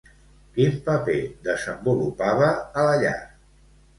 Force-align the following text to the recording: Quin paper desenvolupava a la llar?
Quin 0.53 0.71
paper 0.87 1.17
desenvolupava 1.49 2.49
a 2.83 2.87
la 2.91 2.97
llar? 3.05 3.15